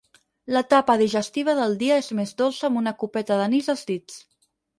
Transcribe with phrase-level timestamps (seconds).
[0.53, 4.19] L'etapa digestiva del dia és més dolça amb una copeta d'anís als dits.